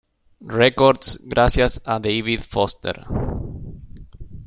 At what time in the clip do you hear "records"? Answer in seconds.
0.55-1.19